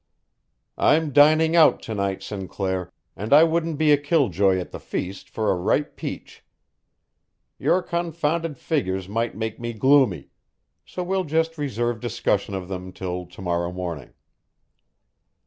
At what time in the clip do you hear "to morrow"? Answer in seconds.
13.27-13.71